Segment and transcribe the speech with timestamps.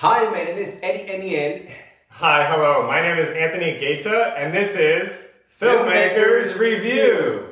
[0.00, 1.70] Hi, my name is Eddie Eniel.
[2.08, 2.86] Hi, hello.
[2.86, 5.24] My name is Anthony Gaita, and this is
[5.60, 7.48] Filmmakers Review.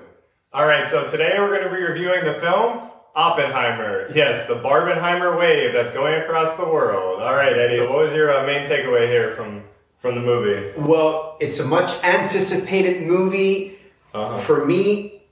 [0.55, 4.11] All right, so today we're going to be reviewing the film Oppenheimer.
[4.15, 7.21] Yes, the Barbenheimer wave that's going across the world.
[7.21, 7.77] All right, Eddie.
[7.77, 9.65] So what was your uh, main takeaway here from
[9.99, 10.73] from the movie?
[10.81, 13.79] Well, it's a much anticipated movie.
[14.15, 14.41] Uh-huh.
[14.41, 15.25] For me,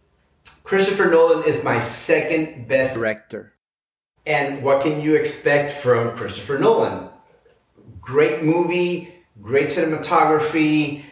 [0.65, 3.55] Christopher Nolan is my second best director.
[4.27, 7.09] And what can you expect from Christopher Nolan?
[8.01, 11.05] Great movie, great cinematography.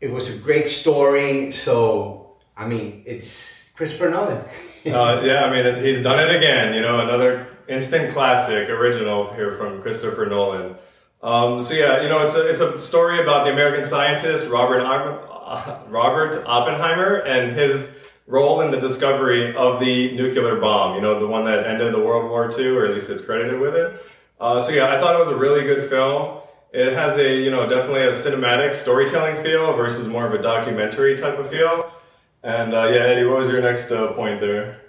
[0.00, 1.52] It was a great story.
[1.52, 4.44] So, I mean, it's Christopher Nolan.
[4.86, 6.72] Uh, yeah, I mean, he's done it again.
[6.72, 10.76] You know, another instant classic, original here from Christopher Nolan.
[11.24, 14.82] Um, so yeah, you know, it's a it's a story about the American scientist Robert
[15.88, 17.90] Robert Oppenheimer and his
[18.26, 20.96] role in the discovery of the nuclear bomb.
[20.96, 23.60] You know, the one that ended the World War II, or at least it's credited
[23.60, 24.02] with it.
[24.40, 26.40] Uh, so yeah, I thought it was a really good film.
[26.72, 31.16] It has a you know definitely a cinematic storytelling feel versus more of a documentary
[31.16, 31.90] type of feel.
[32.42, 34.82] And uh, yeah, Eddie, what was your next uh, point there?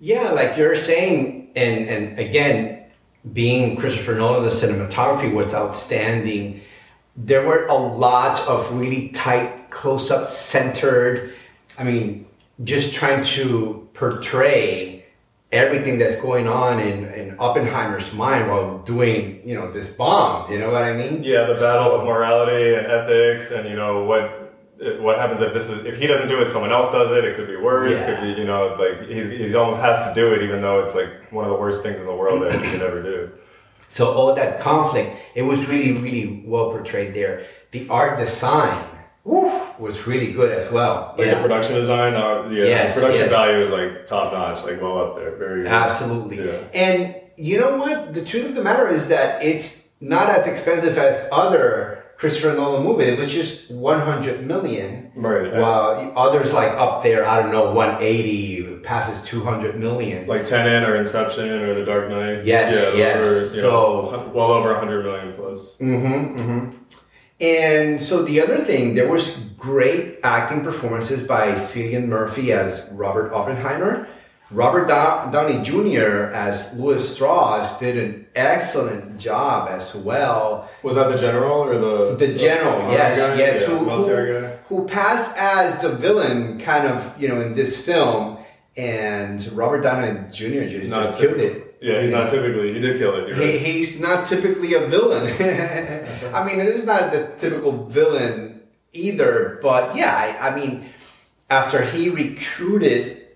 [0.00, 2.84] Yeah, like you're saying, and and again,
[3.32, 6.62] being Christopher Nolan, the cinematography was outstanding.
[7.16, 11.34] There were a lot of really tight, close-up, centered.
[11.78, 12.26] I mean,
[12.64, 15.04] just trying to portray
[15.52, 20.50] everything that's going on in, in Oppenheimer's mind while doing, you know, this bomb.
[20.50, 21.22] You know what I mean?
[21.24, 24.48] Yeah, the battle of morality and ethics, and you know what
[25.00, 27.24] what happens if this is if he doesn't do it, someone else does it.
[27.24, 27.98] It could be worse.
[27.98, 28.14] Yeah.
[28.14, 30.94] Could be you know like he's he's almost has to do it, even though it's
[30.94, 33.30] like one of the worst things in the world that he could ever do.
[33.88, 37.44] So all that conflict, it was really, really well portrayed there.
[37.72, 38.84] The art design,
[39.24, 41.14] woof, was really good as well.
[41.18, 43.30] Like the production design, uh, yeah, Yes, the production yes.
[43.30, 45.66] value is like top notch, like well up there, very.
[45.66, 46.46] Absolutely.
[46.46, 46.58] Yeah.
[46.74, 48.14] And you know what?
[48.14, 52.84] The truth of the matter is that it's not as expensive as other Christopher Nolan
[52.84, 53.08] movies.
[53.08, 55.10] It was just 100 million.
[55.14, 55.54] Right.
[55.56, 60.26] While others like up there, I don't know, 180 passes 200 million.
[60.26, 62.44] Like Tenet or Inception or The Dark Knight.
[62.44, 63.24] Yes, yeah, yes.
[63.24, 63.62] were, So-
[64.12, 65.60] know, well over 100 million plus.
[65.80, 66.76] Mm-hmm, mm-hmm.
[67.40, 73.32] And so the other thing, there was great acting performances by Cillian Murphy as Robert
[73.32, 74.08] Oppenheimer.
[74.50, 76.32] Robert Dow- Downey Jr.
[76.34, 80.68] as Lewis Strauss did an excellent job as well.
[80.82, 83.34] Was that the general or the The general, army yes, guy?
[83.36, 84.46] yes, Yeah, who, who,
[84.82, 88.38] who passed as the villain, kind of, you know, in this film,
[88.76, 90.68] and Robert Downey Jr.
[90.68, 91.69] just, just killed it.
[91.80, 92.74] Yeah, he's not typically.
[92.74, 93.34] He did kill it.
[93.34, 93.60] He, right.
[93.60, 95.26] he's not typically a villain.
[96.34, 98.60] I mean, it is not the typical villain
[98.92, 100.86] either, but yeah, I, I mean,
[101.48, 103.28] after he recruited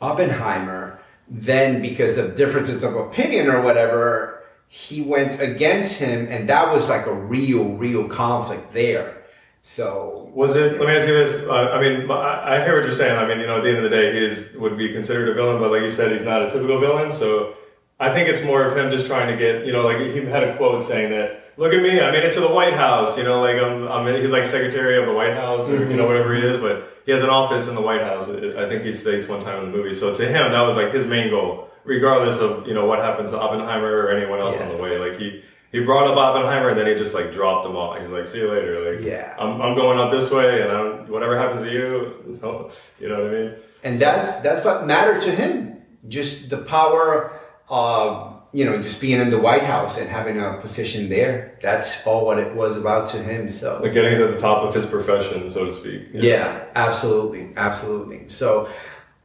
[0.00, 6.72] Oppenheimer, then because of differences of opinion or whatever, he went against him, and that
[6.72, 9.22] was like a real, real conflict there.
[9.68, 10.78] So, Was it?
[10.78, 11.44] Let me ask you this.
[11.44, 13.18] Uh, I mean, I, I hear what you're saying.
[13.18, 15.28] I mean, you know, at the end of the day, he is would be considered
[15.28, 17.10] a villain, but like you said, he's not a typical villain.
[17.10, 17.54] So
[17.98, 20.44] I think it's more of him just trying to get, you know, like he had
[20.44, 23.24] a quote saying that, "Look at me, I made it to the White House." You
[23.24, 26.32] know, like I'm, I'm he's like secretary of the White House or you know whatever
[26.36, 28.28] he is, but he has an office in the White House.
[28.28, 29.94] I think he states one time in the movie.
[29.94, 33.30] So to him, that was like his main goal, regardless of you know what happens
[33.30, 34.68] to Oppenheimer or anyone else Yeah.
[34.68, 34.96] on the way.
[34.96, 35.42] Like he.
[35.72, 37.94] He brought up Oppenheimer and then he just like dropped them all.
[38.00, 39.34] He's like, "See you later." Like, Yeah.
[39.38, 41.90] I'm, I'm going up this way, and I'm, whatever happens to you,
[43.00, 43.54] you know what I mean?
[43.84, 45.82] and that's that's what mattered to him.
[46.08, 47.38] Just the power
[47.68, 51.58] of you know just being in the White House and having a position there.
[51.62, 53.50] That's all what it was about to him.
[53.50, 56.02] So Like getting to the top of his profession, so to speak.
[56.14, 58.28] yeah, absolutely, absolutely.
[58.28, 58.68] So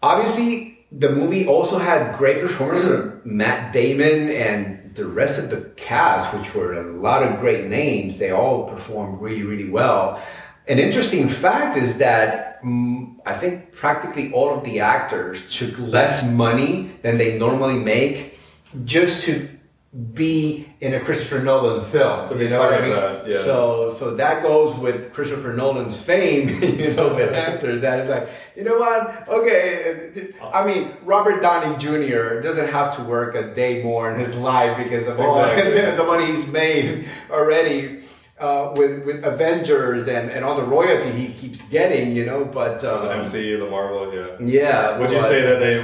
[0.02, 5.62] obviously the movie also had great performances of Matt Damon and the rest of the
[5.76, 8.18] cast, which were a lot of great names.
[8.18, 10.22] They all performed really, really well.
[10.68, 16.24] An interesting fact is that mm, I think practically all of the actors took less
[16.24, 18.38] money than they normally make
[18.86, 19.50] just to
[20.14, 22.26] be in a Christopher Nolan film.
[22.30, 22.90] To be you know what I mean?
[22.92, 23.38] that, yeah.
[23.40, 27.82] So so that goes with Christopher Nolan's fame, you know, with actors.
[27.82, 29.28] That is like, you know what?
[29.28, 32.40] Okay, I mean, Robert Downey Jr.
[32.40, 35.82] doesn't have to work a day more in his life because of all Exactly.
[35.82, 38.04] the, the money he's made already.
[38.42, 42.80] Uh, with with Avengers and, and all the royalty he keeps getting, you know, but
[42.80, 44.36] The um, MCU, the Marvel, yeah.
[44.40, 44.98] yeah.
[44.98, 45.76] Would you say that they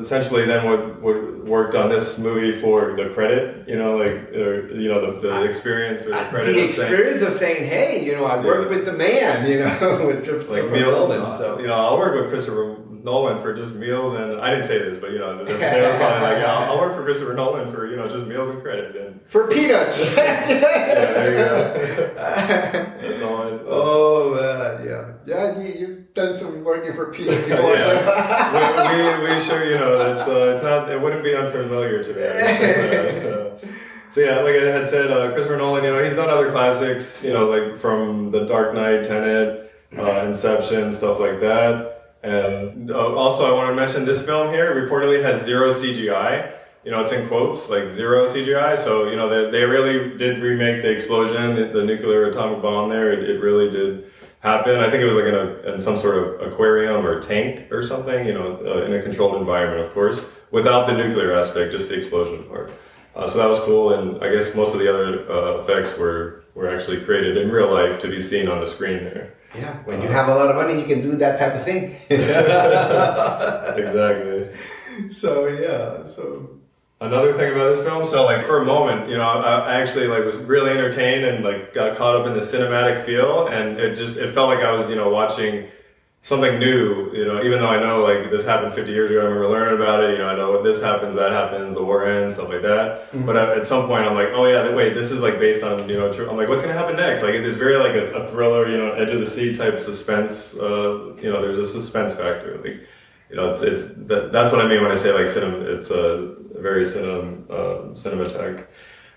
[0.00, 3.68] essentially then would, would worked on this movie for the credit?
[3.68, 6.54] You know, like or, you know the, the experience or the credit.
[6.54, 8.76] the of saying- experience of saying, "Hey, you know, I work Yeah.
[8.78, 12.14] with the man, you know, with like Christopher Neil, Nolan." So you know, I'll work
[12.18, 15.52] with Christopher Nolan for just meals and I didn't say this, but you know they,
[15.56, 18.26] they were probably like, yeah, I'll, I'll work for Christopher Nolan for you know just
[18.26, 18.94] meals and credit.
[18.94, 19.96] And For peanuts.
[20.16, 21.49] yeah, there you go.
[22.50, 23.42] That's all.
[23.42, 25.60] I, oh man, yeah, yeah.
[25.60, 27.74] You, you've done some working for peanuts before.
[27.74, 29.22] yeah.
[29.22, 32.14] we, we, we sure you know that's uh, it's not it wouldn't be unfamiliar to
[32.14, 32.22] me.
[32.22, 33.50] Uh,
[34.10, 37.22] so yeah, like I had said, uh, Christopher Nolan, you know, he's done other classics,
[37.22, 42.16] you know, like from The Dark Knight, Tenet, uh, Inception, stuff like that.
[42.24, 46.52] And uh, also, I want to mention this film here reportedly has zero CGI.
[46.84, 48.78] You know, it's in quotes, like zero CGI.
[48.78, 52.88] So, you know, they, they really did remake the explosion, the, the nuclear atomic bomb
[52.88, 53.12] there.
[53.12, 54.10] It, it really did
[54.40, 54.76] happen.
[54.76, 57.82] I think it was like in, a, in some sort of aquarium or tank or
[57.82, 61.88] something, you know, uh, in a controlled environment, of course, without the nuclear aspect, just
[61.90, 62.72] the explosion part.
[63.14, 66.44] Uh, so that was cool, and I guess most of the other uh, effects were,
[66.54, 69.34] were actually created in real life to be seen on the screen there.
[69.54, 71.96] Yeah, when you have a lot of money, you can do that type of thing.
[73.76, 74.48] exactly.
[75.12, 76.59] So yeah, so
[77.00, 80.24] another thing about this film, so like for a moment, you know, I, actually like
[80.24, 84.16] was really entertained and like got caught up in the cinematic feel, and it just
[84.16, 85.68] it felt like I was you know watching
[86.22, 89.24] something new, you know, even though I know like this happened 50 years ago, I
[89.24, 92.34] remember learning about it, you know, I know this happens, that happens, the war ends,
[92.34, 93.10] stuff like that.
[93.10, 93.24] Mm-hmm.
[93.24, 95.96] But at, some point I'm like, oh yeah, wait, this is like based on, you
[95.96, 96.28] know, true.
[96.28, 97.22] I'm like, what's going to happen next?
[97.22, 99.80] Like it is very like a, a, thriller, you know, edge of the sea type
[99.80, 102.60] suspense, uh, you know, there's a suspense factor.
[102.62, 102.86] Like,
[103.30, 105.90] you know, it's, it's, that, that's what I mean when I say like cinema, it's
[105.90, 108.66] a very cinem, uh, cinematic,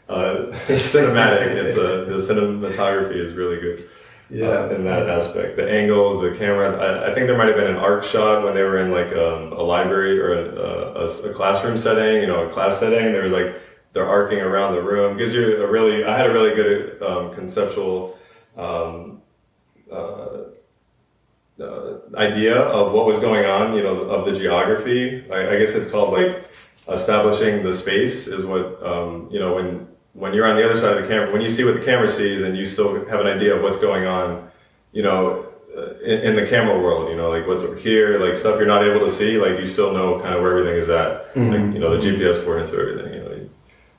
[0.08, 1.48] uh, cinematic.
[1.48, 3.90] It's a, the cinematography is really good
[4.30, 5.58] yeah, uh, in that aspect.
[5.58, 6.78] The angles, the camera.
[6.78, 9.12] I, I, think there might have been an arc shot when they were in like
[9.14, 13.12] um, a library or a, a, a, classroom setting, you know, a class setting.
[13.12, 13.56] There was like
[13.94, 15.18] they're arcing around the room.
[15.18, 16.04] Gives you a really.
[16.04, 18.18] I had a really good um, conceptual.
[18.58, 19.22] Um,
[19.92, 20.33] uh,
[21.60, 25.30] uh, idea of what was going on, you know, of the geography.
[25.32, 26.50] I, I guess it's called like
[26.90, 30.96] establishing the space is what um, you know when when you're on the other side
[30.96, 33.28] of the camera, when you see what the camera sees and you still have an
[33.28, 34.50] idea of what's going on,
[34.92, 38.38] you know, uh, in, in, the camera world, you know, like what's over here, like
[38.38, 40.88] stuff you're not able to see, like you still know kind of where everything is
[40.88, 41.50] at, mm-hmm.
[41.50, 43.50] like, you know, the GPS coordinates of everything, you know, you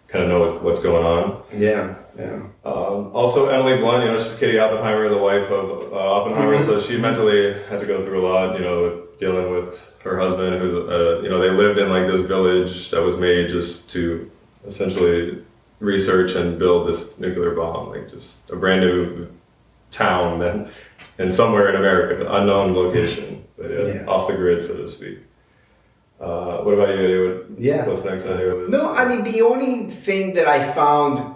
[0.07, 1.43] kind of know what, what's going on.
[1.53, 2.43] Yeah, yeah.
[2.65, 6.65] Um, also, Emily Blunt, you know, she's Kitty Oppenheimer, the wife of uh, Oppenheimer, mm-hmm.
[6.65, 10.61] so she mentally had to go through a lot, you know, dealing with her husband,
[10.61, 14.31] who, uh, you know, they lived in like this village that was made just to
[14.67, 15.43] essentially
[15.81, 19.29] research and build this nuclear bomb, like just a brand new
[19.91, 20.71] town
[21.19, 24.07] and somewhere in America, an unknown location, but yeah, yeah.
[24.07, 25.19] off the grid, so to speak.
[26.21, 27.47] Uh, what about you?
[27.49, 27.87] What, yeah.
[27.87, 28.71] What's next on your list?
[28.71, 31.34] No, I mean the only thing that I found,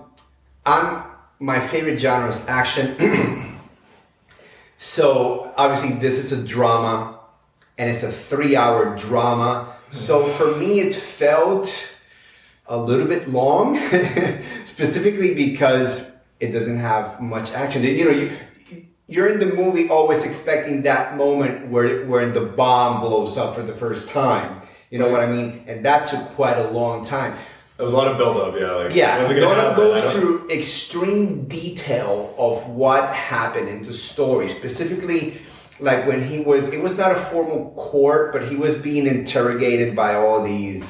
[0.69, 1.03] I'm
[1.41, 2.94] my favorite genre is action.
[4.76, 7.20] so obviously this is a drama,
[7.79, 9.76] and it's a three-hour drama.
[9.91, 11.94] So for me, it felt
[12.67, 13.79] a little bit long,
[14.67, 17.82] specifically because it doesn't have much action.
[17.82, 18.31] You know, you
[19.06, 23.62] you're in the movie always expecting that moment where where the bomb blows up for
[23.62, 24.61] the first time.
[24.91, 25.65] You know what I mean?
[25.67, 27.38] And that took quite a long time.
[27.79, 28.75] There was a lot of buildup, yeah.
[28.75, 35.39] Like, yeah, Donald goes through extreme detail of what happened in the story, specifically
[35.81, 36.67] like when he was.
[36.67, 40.85] It was not a formal court, but he was being interrogated by all these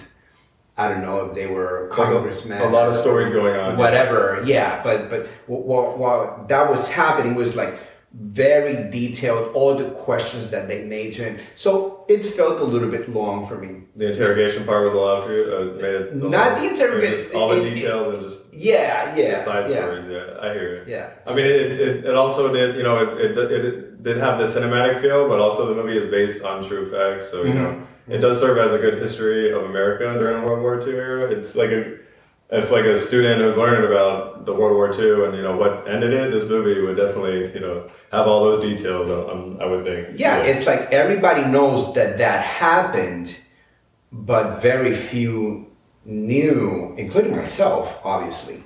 [0.78, 2.62] I don't know if they were congressmen.
[2.62, 3.76] A lot of stories going on.
[3.76, 4.80] Whatever, yeah.
[4.84, 7.74] But but while, while that was happening, was like
[8.12, 11.38] very detailed, all the questions that they made to him.
[11.56, 13.82] So it felt a little bit long for me.
[13.96, 15.44] The interrogation part was a lot for you.
[15.54, 17.36] Uh, made it Not the interrogation.
[17.36, 19.76] All the it, details it, and just yeah, yeah, the side yeah.
[19.76, 20.04] stories.
[20.10, 20.92] Yeah, I hear you.
[20.92, 21.10] Yeah.
[21.26, 22.76] I mean, it, it, it also did.
[22.76, 26.10] You know, it, it, it did have the cinematic feel, but also the movie is
[26.10, 27.30] based on true facts.
[27.30, 27.62] So you mm-hmm.
[27.62, 31.30] know it does serve as a good history of America during World War II era.
[31.30, 31.98] It's like a
[32.50, 35.88] if like a student who's learning about the World War II and you know what
[35.88, 39.08] ended it, this movie would definitely you know have all those details.
[39.08, 40.18] Um, um, I would think.
[40.18, 43.36] Yeah, yeah, it's like everybody knows that that happened,
[44.10, 45.70] but very few
[46.04, 48.62] knew, including myself, obviously,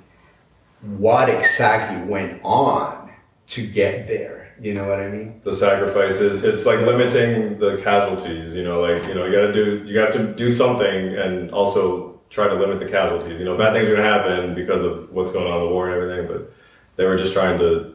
[0.81, 3.11] what exactly went on
[3.47, 4.55] to get there.
[4.61, 5.41] You know what I mean?
[5.43, 6.45] The sacrifices.
[6.45, 8.55] It's like limiting the casualties.
[8.55, 9.83] You know, like you know, you got to do.
[9.85, 13.37] You have to do something, and also try to limit the casualties.
[13.37, 15.69] You know, bad things are going to happen because of what's going on in the
[15.69, 16.27] war and everything.
[16.27, 16.53] But
[16.95, 17.93] they were just trying to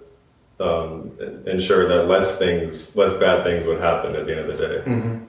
[0.61, 1.11] um,
[1.47, 4.83] ensure that less things, less bad things would happen at the end of the day.
[4.87, 5.25] Mm-hmm.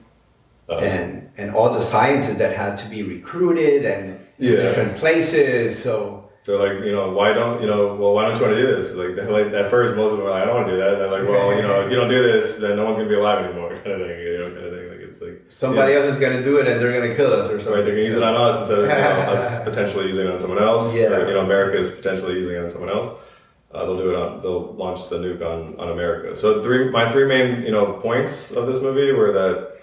[0.68, 4.62] Uh, and and all the scientists that had to be recruited and yeah.
[4.62, 5.82] different places.
[5.82, 7.96] So they're like, you know, why don't you know?
[7.96, 8.92] Well, why don't you want to do this?
[8.92, 10.92] Like, like at first, most of them are like, I don't want to do that.
[10.92, 13.08] And they're like, well, you know, if you don't do this, then no one's gonna
[13.08, 14.79] be alive anymore, kind of thing, you know, kind of thing.
[15.10, 15.98] It's like Somebody yeah.
[15.98, 17.72] else is gonna do it, and they're gonna kill us or something.
[17.74, 18.94] Right, they're gonna use it on us instead of you know,
[19.34, 20.94] us potentially using it on someone else.
[20.94, 21.08] Yeah.
[21.08, 23.18] Or, you know, America is potentially using it on someone else.
[23.72, 24.40] Uh, they'll do it on.
[24.42, 26.34] They'll launch the nuke on, on America.
[26.36, 29.78] So three, my three main you know points of this movie were that,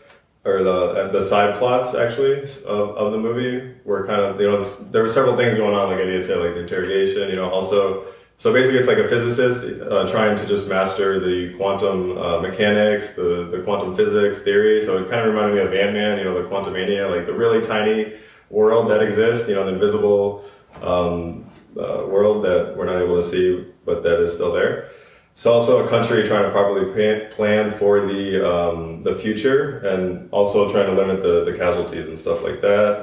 [0.50, 4.60] or the the side plots actually of, of the movie were kind of you know
[4.92, 7.30] there were several things going on like I did say like the interrogation.
[7.30, 8.08] You know also.
[8.40, 13.10] So basically, it's like a physicist uh, trying to just master the quantum uh, mechanics,
[13.16, 14.80] the, the quantum physics theory.
[14.80, 17.34] So it kind of reminded me of Ant Man, you know, the Quantumania, like the
[17.34, 18.14] really tiny
[18.52, 20.46] world that exists, you know, the invisible
[20.84, 24.92] um, uh, world that we're not able to see, but that is still there.
[25.34, 26.86] It's also a country trying to properly
[27.32, 32.18] plan, for the um, the future and also trying to limit the, the casualties and
[32.18, 33.02] stuff like that.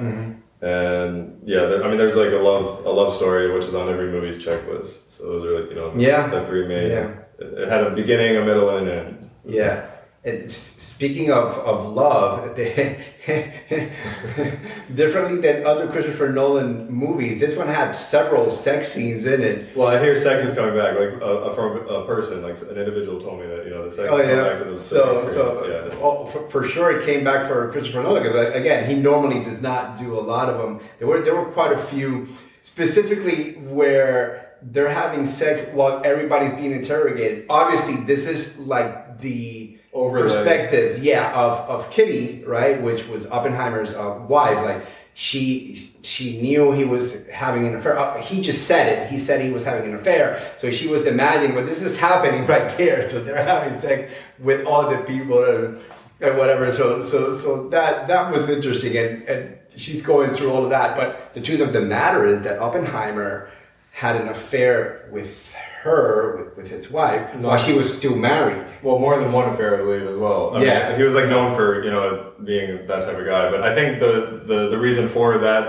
[0.65, 3.87] And yeah, there, I mean, there's like a love a love story which is on
[3.87, 5.11] every movie's checklist.
[5.15, 6.27] So those are like you know Yeah.
[6.27, 6.89] the three main.
[6.89, 7.09] Yeah.
[7.37, 9.29] It, it had a beginning, a middle, and an end.
[9.45, 9.85] Yeah.
[10.25, 12.55] And speaking of, of love,
[14.95, 19.75] differently than other Christopher Nolan movies, this one had several sex scenes in it.
[19.77, 23.19] Well, I hear sex is coming back, like uh, from a person, like an individual
[23.21, 24.43] told me that you know the sex Oh yeah.
[24.43, 25.33] back to the So screen.
[25.33, 28.95] so yeah, oh, for, for sure it came back for Christopher Nolan because again he
[28.95, 30.79] normally does not do a lot of them.
[30.99, 32.27] There were there were quite a few,
[32.61, 37.45] specifically where they're having sex while everybody's being interrogated.
[37.49, 40.23] Obviously, this is like the Overlay.
[40.23, 44.57] perspective, yeah, of of Kitty, right, which was Oppenheimer's uh, wife.
[44.57, 47.97] Like she she knew he was having an affair.
[47.97, 49.09] Uh, he just said it.
[49.09, 50.53] He said he was having an affair.
[50.57, 53.07] So she was imagining, but this is happening right there.
[53.07, 55.79] So they're having sex with all the people and,
[56.19, 56.73] and whatever.
[56.73, 60.97] So so so that that was interesting, and and she's going through all of that.
[60.97, 63.49] But the truth of the matter is that Oppenheimer
[63.91, 65.55] had an affair with
[65.95, 67.47] her with, with his wife No.
[67.49, 68.65] while she was still married.
[68.83, 70.55] Well, more than one affair, I believe, as well.
[70.55, 70.89] I Yeah.
[70.89, 73.49] mean, he was like known for you know being that type of guy.
[73.51, 75.65] But I think the the, the reason for that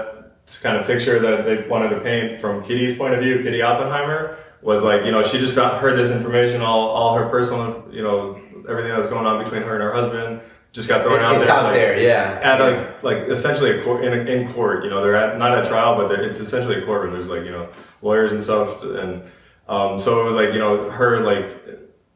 [0.62, 4.38] kind of picture that they wanted to paint from Kitty's point of view, Kitty Oppenheimer,
[4.62, 8.02] was like you know she just found, heard this information, all all her personal you
[8.02, 10.40] know everything that's going on between her and her husband
[10.72, 11.54] just got thrown It- out it's there.
[11.54, 12.38] out like, there, yeah.
[12.42, 15.56] At like like essentially a court in, a, in court, you know, they're at not
[15.56, 17.12] at trial, but it's essentially a courtroom.
[17.14, 17.68] There's like you know
[18.02, 19.22] lawyers and stuff, and
[19.68, 21.48] um, so it was like you know her like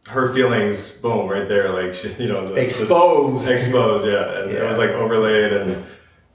[0.08, 3.48] her feelings, boom, right there, like she, you know, Exposed.
[3.48, 5.86] exposed, yeah, and it was like overlaid, and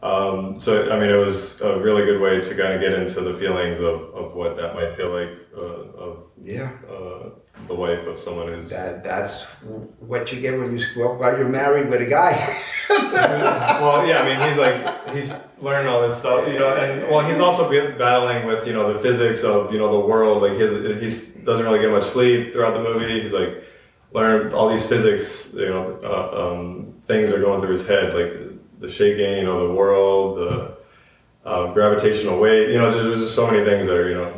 [0.03, 3.21] um, so I mean, it was a really good way to kind of get into
[3.21, 5.61] the feelings of, of what that might feel like uh,
[5.99, 6.71] of Yeah.
[6.89, 7.29] uh,
[7.67, 9.43] the wife of someone who's That that's
[9.99, 12.33] what you get when you screw up while you're married with a guy.
[12.89, 17.27] well, yeah, I mean, he's like he's learning all this stuff, you know, and well,
[17.27, 20.43] he's also been battling with you know the physics of you know the world.
[20.43, 23.21] Like his he doesn't really get much sleep throughout the movie.
[23.21, 23.63] He's like
[24.11, 28.79] learning all these physics, you know, uh, um, things are going through his head, like
[28.79, 32.69] the shaking, you know, the world, the uh, gravitational wave.
[32.69, 34.34] You know, there's, there's just so many things that are you know.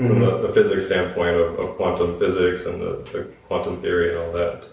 [0.00, 4.10] Um, from the, the physics standpoint of, of quantum physics and the, the quantum theory
[4.10, 4.66] and all that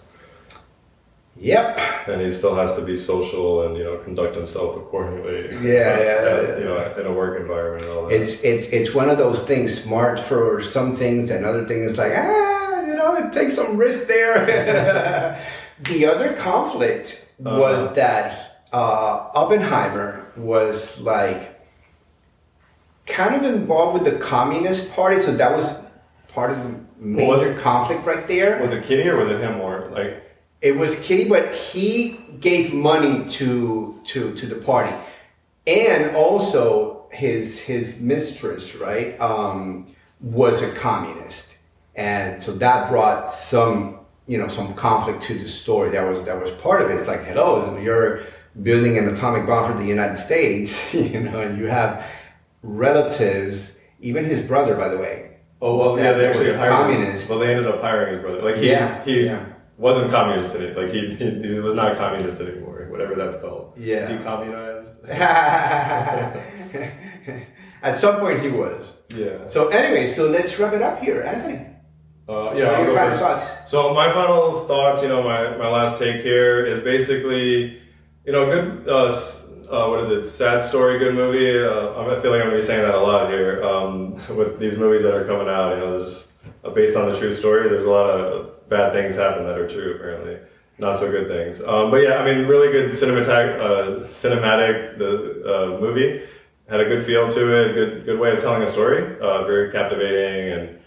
[1.38, 1.78] yep.
[2.08, 5.50] and he still has to be social and you know conduct himself accordingly.
[5.68, 6.58] Yeah, yeah, Uh, yeah.
[6.58, 8.14] you know, in a work environment and all that.
[8.20, 12.12] It's it's it's one of those things smart for some things and other things like
[12.14, 14.46] ah you know it takes some risk there.
[15.84, 17.94] the other conflict was Uh-huh.
[17.94, 21.55] that uh, Oppenheimer was like
[23.06, 25.72] kind of involved with the Communist Party, so that was
[26.28, 26.64] part of the
[27.00, 28.60] Well, major conflict right there.
[28.60, 30.22] was it Kitty or was it him or Like,
[30.60, 34.94] It was Kitty, but he gave money to to to the party,
[35.66, 39.86] and also his his mistress, right, um,
[40.20, 41.56] was a communist,
[41.94, 45.90] and so that brought some you know some conflict to the story.
[45.90, 46.94] That was that was part of it.
[46.96, 48.22] It's like, hello, you're
[48.62, 52.04] building an atomic bomb for the United States, you know, and you have
[52.62, 55.38] relatives, even his brother, by the way.
[55.62, 56.78] oh well, yeah, they actually a hired him.
[56.78, 57.28] communist.
[57.28, 58.42] Well, they ended up hiring his brother.
[58.42, 59.44] Like he Yeah, he yeah.
[59.78, 60.76] wasn't communist in it.
[60.76, 62.86] Like he, he he was not communist anymore.
[62.90, 63.72] Whatever that's called.
[63.76, 64.08] Yeah.
[64.10, 64.92] Decommunized.
[67.82, 68.92] At some point, he was.
[69.14, 69.46] Yeah.
[69.48, 71.66] So anyway, so let's wrap it up here, Anthony.
[72.28, 72.64] Uh, What yeah.
[72.70, 73.46] are your final first.
[73.48, 73.70] thoughts?
[73.70, 77.78] So my final thoughts, you know, my, my last take here is basically,
[78.24, 78.88] you know, good.
[78.88, 79.12] Uh,
[79.70, 80.28] uh, what is it?
[80.28, 81.58] Sad story, good movie.
[81.58, 84.76] Uh, I feel like I'm gonna be saying that a lot here um, with these
[84.76, 85.74] movies that are coming out.
[85.74, 86.32] You know, just
[86.64, 87.70] uh, based on the true stories.
[87.70, 89.96] There's a lot of bad things happen that are true.
[89.96, 90.38] Apparently,
[90.78, 91.60] not so good things.
[91.60, 96.22] Um, but yeah, I mean, really good cinematic, uh, cinematic the uh, movie
[96.68, 97.74] had a good feel to it.
[97.74, 99.18] Good good way of telling a story.
[99.20, 100.78] Uh, very captivating and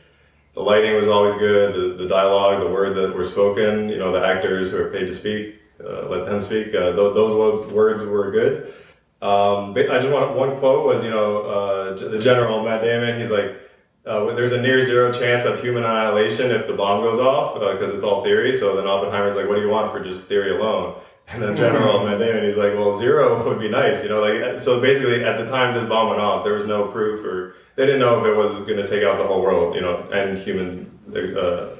[0.53, 1.73] the lighting was always good.
[1.73, 5.05] The, the dialogue, the words that were spoken, you know, the actors who are paid
[5.05, 6.67] to speak uh, let them speak.
[6.69, 8.73] Uh, th- those words were good.
[9.21, 13.19] Um, but I just want one quote was you know uh, the general Matt Damon.
[13.19, 13.57] He's like,
[14.05, 17.93] uh, there's a near zero chance of human annihilation if the bomb goes off because
[17.93, 18.57] it's all theory.
[18.57, 21.01] So then Oppenheimer's like, what do you want for just theory alone?
[21.31, 24.19] And then General Matt Damon, he's like, well, zero would be nice, you know.
[24.19, 27.53] Like so, basically, at the time this bomb went off, there was no proof, or
[27.75, 30.09] they didn't know if it was going to take out the whole world, you know,
[30.11, 30.89] and human
[31.37, 31.75] uh,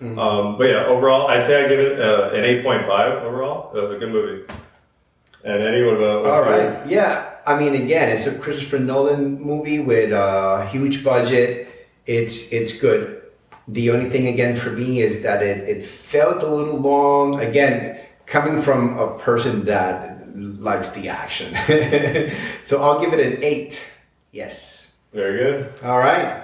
[0.00, 0.18] existence.
[0.18, 3.70] Um, but yeah, overall, I'd say I give it uh, an eight point five overall.
[3.74, 4.44] Uh, a good movie.
[5.44, 6.26] And what about?
[6.26, 7.30] All your- Yeah.
[7.46, 11.68] I mean, again, it's a Christopher Nolan movie with a huge budget.
[12.06, 13.22] It's it's good.
[13.68, 17.40] The only thing again for me is that it, it felt a little long.
[17.40, 21.54] Again, coming from a person that likes the action.
[22.64, 23.80] so I'll give it an eight.
[24.32, 24.88] Yes.
[25.12, 25.72] Very good.
[25.84, 26.42] All right.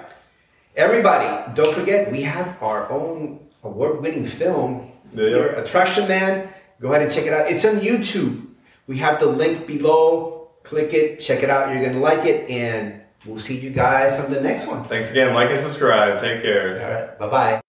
[0.75, 5.61] Everybody, don't forget we have our own award-winning film Yeah.
[6.07, 6.49] Man.
[6.79, 7.49] Go ahead and check it out.
[7.49, 8.47] It's on YouTube.
[8.87, 10.49] We have the link below.
[10.63, 11.73] Click it, check it out.
[11.73, 14.85] You're gonna like it, and we'll see you guys on the next one.
[14.85, 15.33] Thanks again.
[15.33, 16.19] Like and subscribe.
[16.19, 16.81] Take care.
[16.81, 17.19] All right.
[17.19, 17.62] Bye bye.